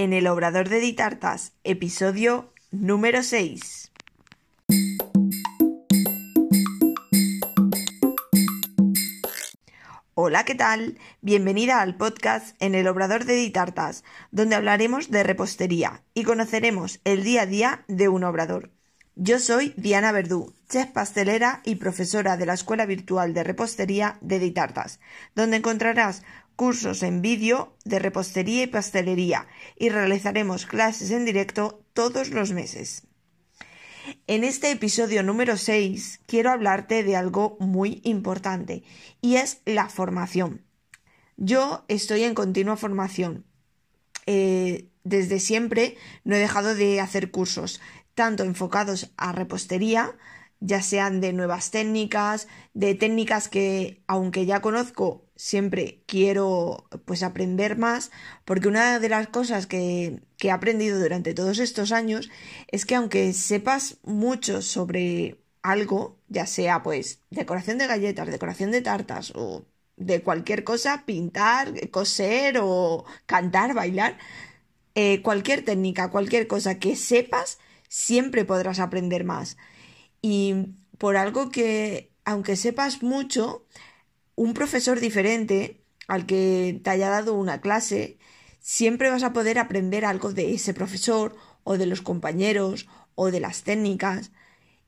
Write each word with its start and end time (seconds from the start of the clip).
en 0.00 0.14
el 0.14 0.28
Obrador 0.28 0.70
de 0.70 0.80
Ditartas, 0.80 1.52
episodio 1.62 2.54
número 2.70 3.22
6. 3.22 3.92
Hola, 10.14 10.46
¿qué 10.46 10.54
tal? 10.54 10.98
Bienvenida 11.20 11.82
al 11.82 11.98
podcast 11.98 12.56
en 12.62 12.74
el 12.74 12.88
Obrador 12.88 13.26
de 13.26 13.34
Ditartas, 13.34 14.02
donde 14.30 14.56
hablaremos 14.56 15.10
de 15.10 15.22
repostería 15.22 16.02
y 16.14 16.24
conoceremos 16.24 17.00
el 17.04 17.22
día 17.22 17.42
a 17.42 17.46
día 17.46 17.84
de 17.86 18.08
un 18.08 18.24
obrador. 18.24 18.70
Yo 19.16 19.38
soy 19.38 19.74
Diana 19.76 20.12
Verdú, 20.12 20.54
chef 20.70 20.88
pastelera 20.92 21.60
y 21.62 21.74
profesora 21.74 22.38
de 22.38 22.46
la 22.46 22.54
Escuela 22.54 22.86
Virtual 22.86 23.34
de 23.34 23.44
Repostería 23.44 24.16
de 24.22 24.38
Ditartas, 24.38 24.98
donde 25.34 25.58
encontrarás 25.58 26.22
cursos 26.60 27.02
en 27.02 27.22
vídeo 27.22 27.74
de 27.86 27.98
repostería 27.98 28.64
y 28.64 28.66
pastelería 28.66 29.46
y 29.78 29.88
realizaremos 29.88 30.66
clases 30.66 31.10
en 31.10 31.24
directo 31.24 31.82
todos 31.94 32.28
los 32.28 32.52
meses. 32.52 33.06
En 34.26 34.44
este 34.44 34.70
episodio 34.70 35.22
número 35.22 35.56
6 35.56 36.20
quiero 36.26 36.50
hablarte 36.50 37.02
de 37.02 37.16
algo 37.16 37.56
muy 37.60 38.02
importante 38.04 38.82
y 39.22 39.36
es 39.36 39.62
la 39.64 39.88
formación. 39.88 40.66
Yo 41.38 41.86
estoy 41.88 42.24
en 42.24 42.34
continua 42.34 42.76
formación. 42.76 43.46
Eh, 44.26 44.90
desde 45.02 45.40
siempre 45.40 45.96
no 46.24 46.36
he 46.36 46.40
dejado 46.40 46.74
de 46.74 47.00
hacer 47.00 47.30
cursos, 47.30 47.80
tanto 48.14 48.44
enfocados 48.44 49.14
a 49.16 49.32
repostería, 49.32 50.14
ya 50.60 50.82
sean 50.82 51.20
de 51.20 51.32
nuevas 51.32 51.70
técnicas, 51.70 52.46
de 52.74 52.94
técnicas 52.94 53.48
que, 53.48 54.02
aunque 54.06 54.46
ya 54.46 54.60
conozco, 54.60 55.26
siempre 55.36 56.02
quiero 56.06 56.86
pues 57.06 57.22
aprender 57.22 57.78
más, 57.78 58.10
porque 58.44 58.68
una 58.68 58.98
de 58.98 59.08
las 59.08 59.28
cosas 59.28 59.66
que, 59.66 60.20
que 60.36 60.48
he 60.48 60.50
aprendido 60.50 61.00
durante 61.00 61.34
todos 61.34 61.58
estos 61.58 61.92
años 61.92 62.30
es 62.68 62.84
que 62.84 62.94
aunque 62.94 63.32
sepas 63.32 63.98
mucho 64.04 64.62
sobre 64.62 65.38
algo, 65.62 66.18
ya 66.28 66.46
sea 66.46 66.82
pues 66.82 67.22
decoración 67.30 67.78
de 67.78 67.86
galletas, 67.86 68.28
decoración 68.28 68.70
de 68.70 68.82
tartas 68.82 69.32
o 69.34 69.64
de 69.96 70.22
cualquier 70.22 70.64
cosa, 70.64 71.04
pintar, 71.06 71.90
coser 71.90 72.58
o 72.62 73.04
cantar, 73.26 73.74
bailar, 73.74 74.18
eh, 74.94 75.22
cualquier 75.22 75.64
técnica, 75.64 76.10
cualquier 76.10 76.46
cosa 76.46 76.78
que 76.78 76.96
sepas, 76.96 77.58
siempre 77.88 78.44
podrás 78.44 78.78
aprender 78.80 79.24
más. 79.24 79.56
Y 80.22 80.74
por 80.98 81.16
algo 81.16 81.50
que, 81.50 82.12
aunque 82.24 82.56
sepas 82.56 83.02
mucho, 83.02 83.66
un 84.34 84.54
profesor 84.54 85.00
diferente 85.00 85.80
al 86.08 86.26
que 86.26 86.80
te 86.82 86.90
haya 86.90 87.08
dado 87.08 87.34
una 87.34 87.60
clase, 87.60 88.18
siempre 88.60 89.10
vas 89.10 89.22
a 89.22 89.32
poder 89.32 89.58
aprender 89.58 90.04
algo 90.04 90.32
de 90.32 90.54
ese 90.54 90.74
profesor 90.74 91.36
o 91.64 91.78
de 91.78 91.86
los 91.86 92.02
compañeros 92.02 92.88
o 93.14 93.30
de 93.30 93.40
las 93.40 93.62
técnicas. 93.62 94.32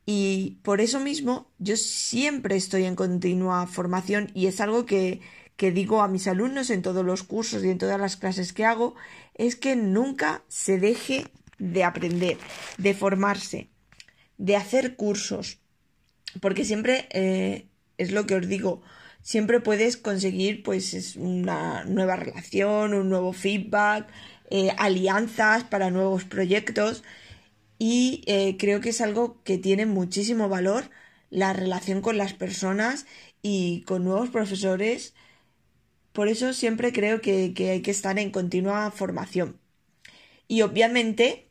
Y 0.05 0.58
por 0.62 0.80
eso 0.80 1.00
mismo 1.00 1.50
yo 1.58 1.77
siempre 1.77 2.56
estoy 2.56 2.84
en 2.84 2.97
continua 2.97 3.66
formación 3.66 4.30
y 4.34 4.47
es 4.47 4.60
algo 4.60 4.84
que, 4.84 5.20
que 5.56 5.70
digo 5.70 6.03
a 6.03 6.08
mis 6.08 6.27
alumnos 6.27 6.70
en 6.70 6.83
todos 6.83 7.05
los 7.05 7.22
cursos 7.22 7.64
y 7.64 7.70
en 7.70 7.78
todas 7.78 8.00
las 8.00 8.16
clases 8.16 8.53
que 8.53 8.64
hago, 8.64 8.94
es 9.34 9.56
que 9.56 9.77
nunca 9.77 10.42
se 10.48 10.78
deje 10.78 11.27
de 11.58 11.84
aprender, 11.84 12.38
de 12.78 12.94
formarse 12.94 13.72
de 14.38 14.56
hacer 14.56 14.97
cursos, 14.97 15.58
porque 16.41 16.64
siempre 16.64 17.08
eh, 17.11 17.66
es 17.98 18.12
lo 18.12 18.27
que 18.27 18.34
os 18.36 18.48
digo, 18.48 18.83
siempre 19.22 19.61
puedes 19.61 19.97
conseguir 19.97 20.62
pues 20.62 21.16
una 21.16 21.84
nueva 21.84 22.16
relación, 22.16 22.94
un 22.94 23.08
nuevo 23.08 23.33
feedback, 23.33 24.08
eh, 24.50 24.70
alianzas 24.77 25.64
para 25.64 25.91
nuevos 25.91 26.25
proyectos 26.25 27.05
y 27.78 28.22
eh, 28.27 28.56
creo 28.58 28.80
que 28.80 28.91
es 28.91 29.00
algo 29.00 29.42
que 29.44 29.58
tiene 29.58 29.86
muchísimo 29.86 30.48
valor 30.48 30.91
la 31.30 31.53
relación 31.53 32.03
con 32.03 32.19
las 32.19 32.34
personas 32.34 33.06
y 33.41 33.82
con 33.82 34.04
nuevos 34.04 34.31
profesores. 34.31 35.14
Por 36.12 36.28
eso 36.28 36.53
siempre 36.53 36.93
creo 36.93 37.20
que, 37.20 37.54
que 37.54 37.70
hay 37.70 37.82
que 37.82 37.91
estar 37.91 38.19
en 38.19 38.31
continua 38.31 38.91
formación. 38.91 39.59
Y 40.47 40.62
obviamente 40.62 41.49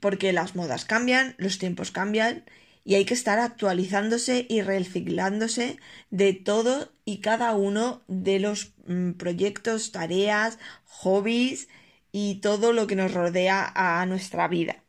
porque 0.00 0.32
las 0.32 0.54
modas 0.54 0.84
cambian, 0.84 1.34
los 1.38 1.58
tiempos 1.58 1.90
cambian 1.90 2.44
y 2.84 2.94
hay 2.94 3.04
que 3.04 3.14
estar 3.14 3.38
actualizándose 3.38 4.46
y 4.48 4.62
reciclándose 4.62 5.78
de 6.10 6.32
todo 6.32 6.90
y 7.04 7.18
cada 7.20 7.54
uno 7.54 8.02
de 8.08 8.38
los 8.38 8.72
mm, 8.86 9.12
proyectos, 9.12 9.92
tareas, 9.92 10.58
hobbies 10.84 11.68
y 12.12 12.36
todo 12.36 12.72
lo 12.72 12.86
que 12.86 12.96
nos 12.96 13.12
rodea 13.12 13.70
a 13.74 14.04
nuestra 14.06 14.48
vida. 14.48 14.82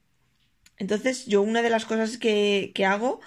Entonces, 0.77 1.25
yo 1.25 1.41
una 1.41 1.61
de 1.61 1.69
las 1.69 1.85
cosas 1.85 2.17
que, 2.17 2.71
hago 2.87 3.19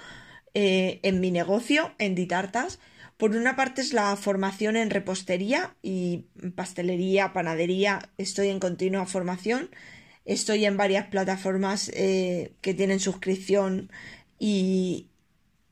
eh, 0.55 1.01
en 1.03 1.21
mi 1.21 1.31
negocio, 1.31 1.93
en 1.99 2.15
Ditartas, 2.15 2.79
por 3.19 3.37
una 3.37 3.57
parte 3.57 3.83
es 3.83 3.93
la 3.93 4.17
formación 4.17 4.77
en 4.77 4.91
repostería 4.91 5.77
y 5.83 6.25
pastelería, 6.57 7.33
panadería, 7.33 8.11
estoy 8.17 8.49
en 8.49 8.59
continua 8.59 9.07
formación 9.07 9.71
Estoy 10.25 10.65
en 10.65 10.77
varias 10.77 11.07
plataformas 11.09 11.91
eh, 11.95 12.53
que 12.61 12.75
tienen 12.75 13.01
suscripción 13.01 13.91
y, 14.39 15.09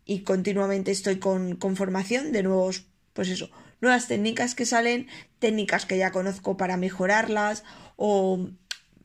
y 0.04 0.20
continuamente 0.20 0.90
estoy 0.90 1.18
con, 1.18 1.56
con, 1.56 1.76
formación 1.76 2.32
de 2.32 2.42
nuevos, 2.42 2.86
pues 3.12 3.28
eso, 3.28 3.50
nuevas 3.80 4.08
técnicas 4.08 4.54
que 4.54 4.66
salen, 4.66 5.06
técnicas 5.38 5.86
que 5.86 5.98
ya 5.98 6.10
conozco 6.10 6.56
para 6.56 6.76
mejorarlas 6.76 7.64
o 7.96 8.48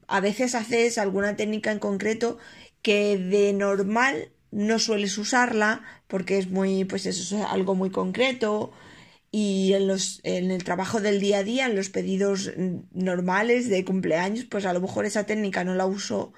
a 0.07 0.19
veces 0.19 0.56
haces 0.56 0.97
alguna 0.97 1.35
técnica 1.35 1.72
en 1.72 1.79
concreto 1.79 2.38
que 2.81 3.17
de 3.17 3.53
normal 3.53 4.31
no 4.51 4.79
sueles 4.79 5.17
usarla 5.17 5.83
porque 6.07 6.38
es 6.38 6.50
muy, 6.50 6.85
pues 6.85 7.06
eso 7.06 7.35
es 7.35 7.45
algo 7.45 7.75
muy 7.75 7.89
concreto 7.89 8.72
y 9.38 9.73
en, 9.73 9.85
los, 9.85 10.22
en 10.23 10.50
el 10.50 10.63
trabajo 10.63 11.01
del 11.01 11.19
día 11.19 11.40
a 11.40 11.44
día, 11.44 11.66
en 11.66 11.75
los 11.75 11.90
pedidos 11.90 12.51
normales 12.94 13.68
de 13.68 13.84
cumpleaños, 13.84 14.46
pues 14.46 14.66
a 14.66 14.72
lo 14.72 14.79
mejor 14.79 15.03
esa 15.03 15.25
técnica 15.25 15.66
no 15.66 15.75
la 15.75 15.85
uso 15.85 16.31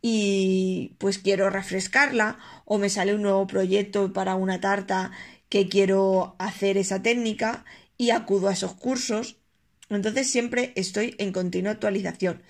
y 0.00 0.94
pues 0.98 1.18
quiero 1.18 1.50
refrescarla 1.50 2.38
o 2.64 2.78
me 2.78 2.88
sale 2.88 3.16
un 3.16 3.22
nuevo 3.22 3.48
proyecto 3.48 4.12
para 4.12 4.36
una 4.36 4.60
tarta 4.60 5.10
que 5.48 5.68
quiero 5.68 6.36
hacer 6.38 6.76
esa 6.76 7.02
técnica 7.02 7.64
y 7.98 8.10
acudo 8.10 8.46
a 8.46 8.52
esos 8.52 8.74
cursos. 8.74 9.38
Entonces 9.90 10.30
siempre 10.30 10.72
estoy 10.76 11.16
en 11.18 11.32
continua 11.32 11.72
actualización. 11.72 12.44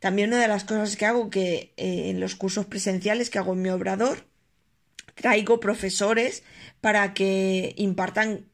También 0.00 0.30
una 0.30 0.40
de 0.40 0.48
las 0.48 0.64
cosas 0.64 0.96
que 0.96 1.04
hago 1.04 1.28
que 1.28 1.74
eh, 1.76 2.08
en 2.08 2.20
los 2.20 2.36
cursos 2.36 2.64
presenciales 2.64 3.28
que 3.28 3.38
hago 3.38 3.52
en 3.52 3.60
mi 3.60 3.68
obrador, 3.68 4.24
traigo 5.14 5.60
profesores 5.60 6.42
para 6.80 7.12
que 7.12 7.74
impartan 7.76 8.46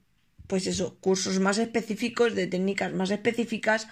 pues 0.49 0.67
eso, 0.67 0.99
cursos 1.01 1.39
más 1.39 1.59
específicos 1.59 2.35
de 2.35 2.49
técnicas 2.49 2.93
más 2.93 3.11
específicas 3.11 3.87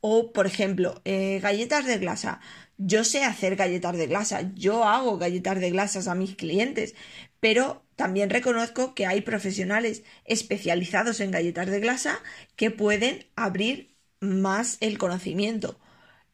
o, 0.00 0.32
por 0.32 0.46
ejemplo, 0.46 1.00
eh, 1.04 1.40
galletas 1.40 1.86
de 1.86 1.98
glasa. 1.98 2.40
Yo 2.78 3.04
sé 3.04 3.24
hacer 3.24 3.56
galletas 3.56 3.96
de 3.96 4.06
glasa, 4.06 4.52
yo 4.54 4.84
hago 4.84 5.18
galletas 5.18 5.60
de 5.60 5.70
glasas 5.70 6.08
a 6.08 6.14
mis 6.14 6.34
clientes, 6.36 6.94
pero 7.40 7.84
también 7.96 8.30
reconozco 8.30 8.94
que 8.94 9.06
hay 9.06 9.20
profesionales 9.20 10.02
especializados 10.24 11.20
en 11.20 11.30
galletas 11.30 11.68
de 11.68 11.80
glasa 11.80 12.20
que 12.56 12.70
pueden 12.70 13.26
abrir 13.36 13.94
más 14.20 14.78
el 14.80 14.98
conocimiento. 14.98 15.78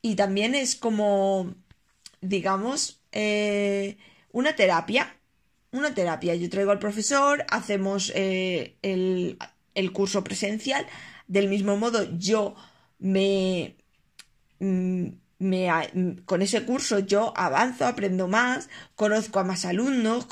Y 0.02 0.14
también 0.16 0.54
es 0.54 0.76
como, 0.76 1.54
digamos, 2.20 3.02
eh, 3.12 3.98
una 4.32 4.54
terapia. 4.54 5.16
Una 5.72 5.94
terapia. 5.94 6.34
Yo 6.36 6.48
traigo 6.48 6.70
al 6.70 6.78
profesor, 6.78 7.44
hacemos 7.50 8.12
eh, 8.14 8.76
el, 8.82 9.36
el 9.76 9.92
curso 9.92 10.24
presencial. 10.24 10.86
Del 11.28 11.48
mismo 11.48 11.76
modo, 11.76 12.18
yo 12.18 12.56
me, 12.98 13.76
mm, 14.58 15.06
me, 15.38 15.68
con 16.24 16.42
ese 16.42 16.64
curso 16.64 16.98
yo 17.00 17.32
avanzo, 17.36 17.86
aprendo 17.86 18.26
más, 18.26 18.68
conozco 18.96 19.38
a 19.38 19.44
más 19.44 19.64
alumnos, 19.64 20.26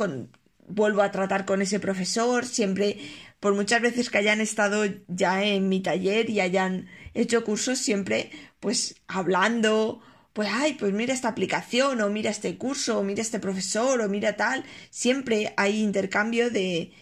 vuelvo 0.66 1.02
a 1.02 1.10
tratar 1.10 1.44
con 1.44 1.62
ese 1.62 1.78
profesor, 1.78 2.46
siempre, 2.46 2.98
por 3.38 3.54
muchas 3.54 3.82
veces 3.82 4.10
que 4.10 4.18
hayan 4.18 4.40
estado 4.40 4.84
ya 5.08 5.44
en 5.44 5.68
mi 5.68 5.80
taller 5.80 6.30
y 6.30 6.40
hayan 6.40 6.88
hecho 7.12 7.44
cursos, 7.44 7.78
siempre 7.78 8.30
pues 8.60 8.96
hablando, 9.08 10.00
pues 10.32 10.48
ay, 10.50 10.74
pues 10.74 10.92
mira 10.94 11.12
esta 11.12 11.28
aplicación, 11.28 12.00
o 12.00 12.08
mira 12.08 12.30
este 12.30 12.56
curso, 12.56 12.98
o 12.98 13.02
mira 13.02 13.20
este 13.20 13.40
profesor, 13.40 14.00
o 14.00 14.08
mira 14.08 14.36
tal, 14.36 14.64
siempre 14.90 15.52
hay 15.58 15.82
intercambio 15.82 16.50
de, 16.50 16.92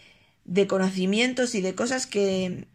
de 0.44 0.66
conocimientos 0.66 1.54
y 1.54 1.60
de 1.60 1.74
cosas 1.74 2.06
que, 2.06 2.66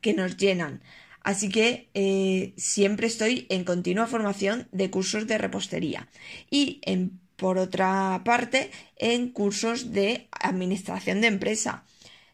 que 0.00 0.14
nos 0.14 0.36
llenan. 0.36 0.82
Así 1.22 1.48
que 1.48 1.88
eh, 1.94 2.52
siempre 2.56 3.06
estoy 3.06 3.46
en 3.48 3.64
continua 3.64 4.06
formación 4.06 4.68
de 4.72 4.90
cursos 4.90 5.26
de 5.26 5.38
repostería 5.38 6.08
y 6.50 6.80
en, 6.82 7.20
por 7.36 7.58
otra 7.58 8.22
parte 8.24 8.70
en 8.96 9.28
cursos 9.30 9.92
de 9.92 10.28
administración 10.32 11.20
de 11.20 11.28
empresa, 11.28 11.84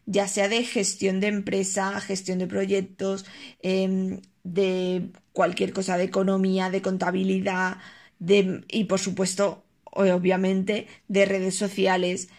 ya 0.05 0.27
sea 0.27 0.49
de 0.49 0.63
gestión 0.63 1.19
de 1.19 1.27
empresa, 1.27 1.99
gestión 2.01 2.39
de 2.39 2.47
proyectos, 2.47 3.25
em, 3.61 4.21
de 4.43 5.09
cualquier 5.33 5.71
cosa 5.71 5.97
de 5.97 6.05
economía, 6.05 6.71
de 6.71 6.81
contabilidad, 6.81 7.77
de, 8.17 8.63
y 8.67 8.85
por 8.85 8.99
supuesto, 8.99 9.63
obviamente, 9.83 10.87
de 11.07 11.25
redes 11.25 11.55
sociales, 11.55 12.29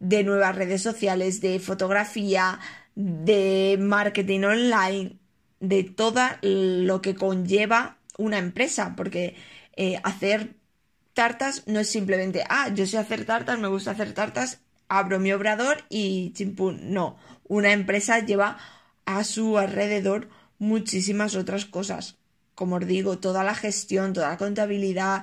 de 0.00 0.24
nuevas 0.24 0.54
redes 0.54 0.82
sociales, 0.82 1.40
de 1.40 1.58
fotografía, 1.60 2.60
de 2.94 3.76
marketing 3.80 4.42
online, 4.44 5.16
de 5.60 5.84
todo 5.84 6.22
lo 6.42 7.02
que 7.02 7.14
conlleva 7.14 7.98
una 8.16 8.38
empresa, 8.38 8.94
porque 8.96 9.36
eh, 9.76 10.00
hacer 10.02 10.54
tartas 11.14 11.64
no 11.66 11.80
es 11.80 11.88
simplemente, 11.88 12.44
ah, 12.48 12.68
yo 12.74 12.86
sé 12.86 12.98
hacer 12.98 13.24
tartas, 13.24 13.58
me 13.58 13.68
gusta 13.68 13.92
hacer 13.92 14.12
tartas, 14.12 14.60
abro 14.88 15.18
mi 15.18 15.32
obrador 15.32 15.84
y 15.88 16.32
chimpún. 16.32 16.92
No, 16.92 17.16
una 17.46 17.72
empresa 17.72 18.20
lleva 18.20 18.58
a 19.04 19.24
su 19.24 19.58
alrededor 19.58 20.28
muchísimas 20.58 21.34
otras 21.34 21.64
cosas. 21.64 22.16
Como 22.54 22.76
os 22.76 22.86
digo, 22.86 23.18
toda 23.18 23.44
la 23.44 23.54
gestión, 23.54 24.12
toda 24.12 24.30
la 24.30 24.36
contabilidad. 24.36 25.22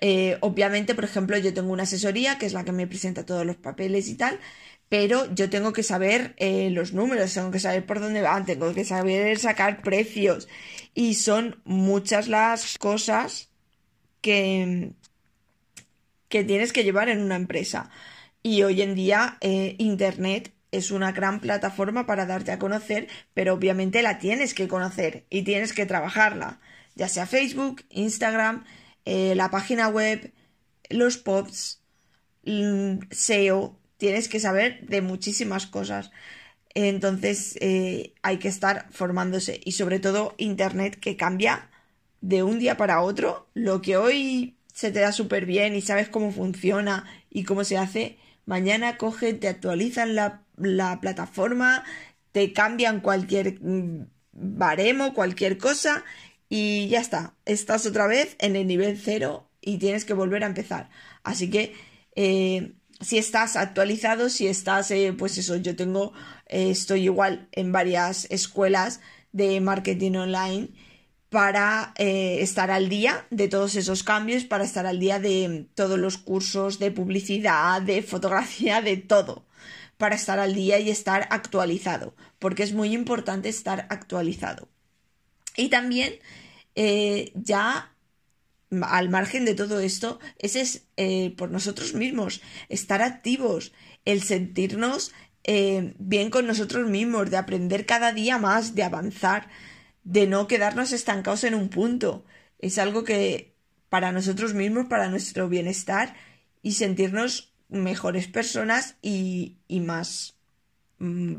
Eh, 0.00 0.38
obviamente, 0.40 0.94
por 0.94 1.04
ejemplo, 1.04 1.36
yo 1.38 1.52
tengo 1.52 1.72
una 1.72 1.82
asesoría 1.82 2.38
que 2.38 2.46
es 2.46 2.52
la 2.52 2.64
que 2.64 2.72
me 2.72 2.86
presenta 2.86 3.26
todos 3.26 3.44
los 3.44 3.56
papeles 3.56 4.08
y 4.08 4.14
tal, 4.14 4.40
pero 4.88 5.32
yo 5.34 5.50
tengo 5.50 5.72
que 5.72 5.82
saber 5.82 6.34
eh, 6.38 6.70
los 6.70 6.92
números, 6.92 7.34
tengo 7.34 7.50
que 7.50 7.60
saber 7.60 7.86
por 7.86 8.00
dónde 8.00 8.22
van, 8.22 8.46
tengo 8.46 8.74
que 8.74 8.84
saber 8.84 9.38
sacar 9.38 9.82
precios. 9.82 10.48
Y 10.94 11.14
son 11.14 11.60
muchas 11.64 12.28
las 12.28 12.78
cosas 12.78 13.50
que, 14.20 14.92
que 16.28 16.44
tienes 16.44 16.72
que 16.72 16.84
llevar 16.84 17.08
en 17.08 17.20
una 17.20 17.36
empresa. 17.36 17.90
Y 18.42 18.62
hoy 18.62 18.82
en 18.82 18.94
día 18.94 19.36
eh, 19.40 19.76
Internet 19.78 20.52
es 20.72 20.90
una 20.90 21.12
gran 21.12 21.40
plataforma 21.40 22.06
para 22.06 22.26
darte 22.26 22.52
a 22.52 22.58
conocer, 22.58 23.08
pero 23.34 23.54
obviamente 23.54 24.02
la 24.02 24.18
tienes 24.18 24.54
que 24.54 24.68
conocer 24.68 25.26
y 25.30 25.42
tienes 25.42 25.72
que 25.72 25.86
trabajarla, 25.86 26.60
ya 26.94 27.08
sea 27.08 27.26
Facebook, 27.26 27.82
Instagram, 27.90 28.64
eh, 29.04 29.34
la 29.34 29.50
página 29.50 29.88
web, 29.88 30.32
los 30.88 31.16
posts, 31.18 31.82
mm, 32.44 32.98
SEO, 33.10 33.78
tienes 33.96 34.28
que 34.28 34.40
saber 34.40 34.86
de 34.86 35.02
muchísimas 35.02 35.66
cosas. 35.66 36.10
Entonces 36.74 37.56
eh, 37.60 38.14
hay 38.22 38.38
que 38.38 38.48
estar 38.48 38.86
formándose 38.92 39.60
y 39.64 39.72
sobre 39.72 40.00
todo 40.00 40.34
Internet 40.38 40.98
que 41.00 41.16
cambia 41.16 41.70
de 42.20 42.42
un 42.42 42.58
día 42.58 42.76
para 42.76 43.02
otro. 43.02 43.48
Lo 43.54 43.82
que 43.82 43.96
hoy 43.96 44.56
se 44.72 44.90
te 44.92 45.00
da 45.00 45.12
súper 45.12 45.46
bien 45.46 45.74
y 45.74 45.82
sabes 45.82 46.08
cómo 46.08 46.32
funciona 46.32 47.04
y 47.30 47.44
cómo 47.44 47.64
se 47.64 47.76
hace, 47.76 48.18
mañana 48.46 48.96
cogen, 48.96 49.40
te 49.40 49.48
actualizan 49.48 50.14
la, 50.14 50.42
la 50.56 51.00
plataforma, 51.00 51.84
te 52.32 52.52
cambian 52.52 53.00
cualquier 53.00 53.60
mm, 53.60 54.06
baremo, 54.32 55.14
cualquier 55.14 55.58
cosa 55.58 56.04
y 56.50 56.88
ya 56.88 57.00
está, 57.00 57.36
estás 57.46 57.86
otra 57.86 58.08
vez 58.08 58.36
en 58.40 58.56
el 58.56 58.66
nivel 58.66 59.00
cero 59.02 59.48
y 59.62 59.78
tienes 59.78 60.04
que 60.04 60.14
volver 60.14 60.42
a 60.44 60.48
empezar. 60.48 60.90
Así 61.22 61.48
que 61.48 61.74
eh, 62.16 62.74
si 63.00 63.18
estás 63.18 63.56
actualizado, 63.56 64.28
si 64.28 64.48
estás, 64.48 64.90
eh, 64.90 65.14
pues 65.16 65.38
eso, 65.38 65.56
yo 65.56 65.76
tengo, 65.76 66.12
eh, 66.46 66.70
estoy 66.70 67.04
igual 67.04 67.48
en 67.52 67.72
varias 67.72 68.26
escuelas 68.30 69.00
de 69.32 69.60
marketing 69.60 70.16
online 70.16 70.68
para 71.30 71.94
estar 71.96 72.72
al 72.72 72.88
día 72.88 73.26
de 73.30 73.46
todos 73.46 73.76
esos 73.76 74.02
cambios, 74.02 74.44
para 74.44 74.64
estar 74.64 74.86
al 74.86 74.98
día 74.98 75.20
de 75.20 75.68
todos 75.74 75.96
los 75.96 76.18
cursos 76.18 76.80
de 76.80 76.90
publicidad, 76.90 77.80
de 77.82 78.02
fotografía, 78.02 78.82
de 78.82 78.96
todo, 78.96 79.46
para 79.96 80.16
estar 80.16 80.40
al 80.40 80.54
día 80.54 80.80
y 80.80 80.90
estar 80.90 81.28
actualizado, 81.30 82.16
porque 82.40 82.64
es 82.64 82.72
muy 82.72 82.92
importante 82.94 83.48
estar 83.48 83.86
actualizado. 83.90 84.68
Y 85.56 85.68
también 85.68 86.14
eh, 86.74 87.32
ya 87.34 87.94
al 88.70 89.08
margen 89.08 89.44
de 89.44 89.54
todo 89.54 89.80
esto, 89.80 90.20
ese 90.38 90.60
es 90.60 90.86
eh, 90.96 91.34
por 91.36 91.50
nosotros 91.50 91.94
mismos, 91.94 92.40
estar 92.68 93.02
activos, 93.02 93.72
el 94.04 94.22
sentirnos 94.22 95.12
bien 95.98 96.30
con 96.30 96.46
nosotros 96.46 96.88
mismos, 96.88 97.28
de 97.28 97.36
aprender 97.36 97.84
cada 97.84 98.12
día 98.12 98.38
más, 98.38 98.76
de 98.76 98.84
avanzar, 98.84 99.48
de 100.04 100.28
no 100.28 100.46
quedarnos 100.46 100.92
estancados 100.92 101.42
en 101.42 101.54
un 101.54 101.70
punto. 101.70 102.24
Es 102.60 102.78
algo 102.78 103.02
que 103.02 103.56
para 103.90 104.12
nosotros 104.12 104.54
mismos, 104.54 104.86
para 104.86 105.08
nuestro 105.08 105.48
bienestar 105.48 106.14
y 106.62 106.72
sentirnos 106.72 107.52
mejores 107.68 108.28
personas 108.28 108.96
y, 109.02 109.58
y 109.68 109.80
más, 109.80 110.36
mm, 110.98 111.36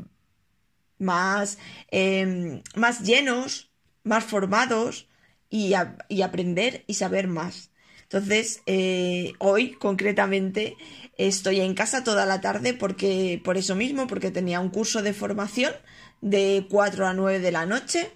más, 0.98 1.58
em, 1.88 2.62
más 2.76 3.00
llenos, 3.02 3.71
más 4.04 4.24
formados 4.24 5.08
y, 5.50 5.74
y, 6.08 6.22
aprender 6.22 6.84
y 6.86 6.94
saber 6.94 7.28
más. 7.28 7.70
Entonces, 8.04 8.62
eh, 8.66 9.32
hoy 9.38 9.72
concretamente 9.72 10.76
estoy 11.16 11.60
en 11.60 11.74
casa 11.74 12.04
toda 12.04 12.26
la 12.26 12.40
tarde 12.40 12.74
porque, 12.74 13.40
por 13.42 13.56
eso 13.56 13.74
mismo, 13.74 14.06
porque 14.06 14.30
tenía 14.30 14.60
un 14.60 14.68
curso 14.68 15.02
de 15.02 15.14
formación 15.14 15.72
de 16.20 16.66
4 16.70 17.06
a 17.06 17.14
9 17.14 17.40
de 17.40 17.52
la 17.52 17.66
noche 17.66 18.10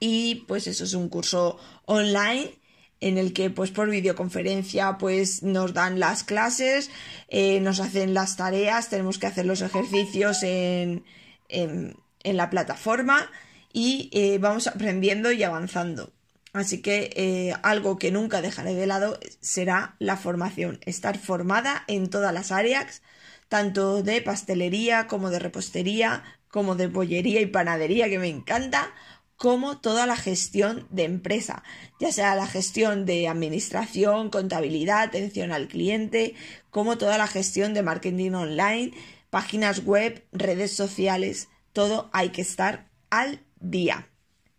y 0.00 0.44
pues 0.46 0.66
eso 0.66 0.84
es 0.84 0.94
un 0.94 1.08
curso 1.08 1.58
online 1.86 2.58
en 3.00 3.18
el 3.18 3.32
que 3.32 3.50
pues 3.50 3.70
por 3.70 3.88
videoconferencia 3.88 4.98
pues 4.98 5.42
nos 5.42 5.72
dan 5.72 6.00
las 6.00 6.24
clases, 6.24 6.90
eh, 7.28 7.60
nos 7.60 7.80
hacen 7.80 8.14
las 8.14 8.36
tareas, 8.36 8.88
tenemos 8.88 9.18
que 9.18 9.26
hacer 9.26 9.46
los 9.46 9.62
ejercicios 9.62 10.42
en, 10.42 11.04
en, 11.48 11.96
la 12.24 12.50
plataforma 12.50 13.30
y 13.72 14.10
eh, 14.12 14.38
vamos 14.38 14.66
aprendiendo 14.66 15.32
y 15.32 15.42
avanzando. 15.42 16.12
Así 16.52 16.80
que 16.80 17.10
eh, 17.14 17.54
algo 17.62 17.98
que 17.98 18.10
nunca 18.10 18.40
dejaré 18.40 18.74
de 18.74 18.86
lado 18.86 19.18
será 19.40 19.96
la 19.98 20.16
formación, 20.16 20.80
estar 20.86 21.18
formada 21.18 21.84
en 21.88 22.08
todas 22.08 22.32
las 22.32 22.52
áreas, 22.52 23.02
tanto 23.48 24.02
de 24.02 24.22
pastelería 24.22 25.06
como 25.06 25.30
de 25.30 25.38
repostería, 25.38 26.24
como 26.48 26.74
de 26.74 26.86
bollería 26.86 27.40
y 27.40 27.46
panadería, 27.46 28.08
que 28.08 28.18
me 28.18 28.28
encanta, 28.28 28.92
como 29.36 29.78
toda 29.78 30.06
la 30.06 30.16
gestión 30.16 30.88
de 30.90 31.04
empresa, 31.04 31.62
ya 32.00 32.10
sea 32.10 32.34
la 32.34 32.46
gestión 32.46 33.06
de 33.06 33.28
administración, 33.28 34.30
contabilidad, 34.30 35.02
atención 35.02 35.52
al 35.52 35.68
cliente, 35.68 36.34
como 36.70 36.98
toda 36.98 37.18
la 37.18 37.28
gestión 37.28 37.72
de 37.72 37.82
marketing 37.84 38.32
online, 38.32 38.92
páginas 39.30 39.84
web, 39.84 40.24
redes 40.32 40.72
sociales, 40.72 41.48
todo 41.72 42.10
hay 42.12 42.30
que 42.30 42.42
estar 42.42 42.88
al 43.10 43.44
día. 43.60 44.08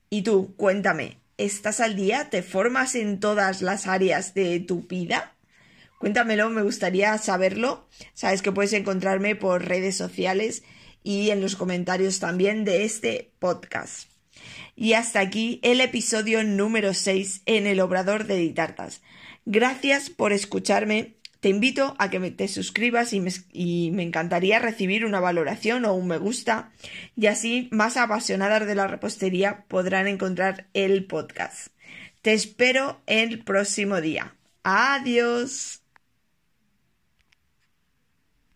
Y 0.10 0.24
tú, 0.24 0.56
cuéntame, 0.56 1.18
¿estás 1.38 1.80
al 1.80 1.96
día? 1.96 2.30
¿Te 2.30 2.42
formas 2.42 2.96
en 2.96 3.19
todas 3.19 3.62
las 3.62 3.88
áreas 3.88 4.34
de 4.34 4.60
tu 4.60 4.82
vida? 4.88 5.36
Cuéntamelo, 6.00 6.50
me 6.50 6.62
gustaría 6.62 7.18
saberlo. 7.18 7.88
Sabes 8.13 8.41
que 8.41 8.51
puedes 8.51 8.74
encontrarme 8.74 9.36
por 9.36 9.65
redes 9.65 9.98
sociales 9.98 10.63
y 11.03 11.29
en 11.29 11.41
los 11.41 11.56
comentarios 11.56 12.20
también 12.20 12.65
de 12.65 12.86
este 12.86 13.32
podcast. 13.39 14.10
Y 14.75 14.94
hasta 14.94 15.20
aquí 15.20 15.60
el 15.62 15.82
episodio 15.82 16.44
número 16.44 16.94
6 16.94 17.41
en 17.46 17.68
el 17.68 17.82
Obrador 17.82 18.25
de 18.25 18.38
Ditartas. 18.38 19.01
Gracias 19.46 20.10
por 20.10 20.32
escucharme. 20.32 21.18
Te 21.39 21.48
invito 21.50 21.96
a 22.00 22.10
que 22.10 22.19
te 22.31 22.48
suscribas 22.50 23.13
y 23.13 23.22
me, 23.91 24.03
encantaría 24.03 24.60
recibir 24.60 25.05
una 25.05 25.22
valoración 25.22 25.86
o 25.86 25.93
un 25.93 26.08
me 26.08 26.17
gusta 26.17 26.72
y 27.15 27.27
así 27.27 27.69
más 27.72 27.96
apasionadas 27.96 28.67
de 28.67 28.75
la 28.75 28.88
repostería 28.88 29.63
podrán 29.69 30.08
encontrar 30.08 30.67
el 30.74 31.05
podcast. 31.05 31.67
Te 32.22 32.34
espero 32.34 33.01
el 33.05 33.43
próximo 33.43 34.01
día. 34.01 34.36
Adiós. 34.63 35.78